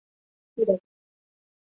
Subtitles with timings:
[0.55, 0.79] 博奥西扬。